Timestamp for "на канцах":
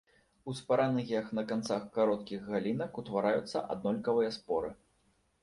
1.39-1.83